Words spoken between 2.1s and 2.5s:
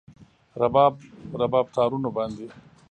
باندې